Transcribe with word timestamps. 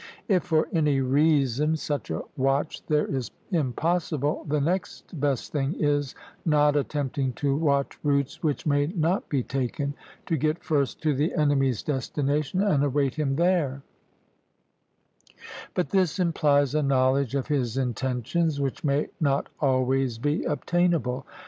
If 0.27 0.45
for 0.45 0.67
any 0.73 0.99
reason 0.99 1.75
such 1.75 2.09
a 2.09 2.23
watch 2.35 2.83
there 2.87 3.05
is 3.05 3.29
impossible, 3.51 4.45
the 4.49 4.59
next 4.59 5.19
best 5.19 5.51
thing 5.51 5.75
is, 5.77 6.15
not 6.43 6.75
attempting 6.75 7.33
to 7.33 7.55
watch 7.55 7.99
routes 8.01 8.41
which 8.41 8.65
may 8.65 8.87
not 8.87 9.29
be 9.29 9.43
taken, 9.43 9.93
to 10.25 10.37
get 10.37 10.63
first 10.63 11.03
to 11.03 11.13
the 11.13 11.35
enemy's 11.35 11.83
destination 11.83 12.63
and 12.63 12.83
await 12.83 13.13
him 13.13 13.35
there; 13.35 13.83
but 15.75 15.91
this 15.91 16.17
implies 16.17 16.73
a 16.73 16.81
knowledge 16.81 17.35
of 17.35 17.45
his 17.49 17.77
intentions 17.77 18.59
which 18.59 18.83
may 18.83 19.09
not 19.19 19.49
always 19.59 20.17
be 20.17 20.43
obtainable. 20.45 21.27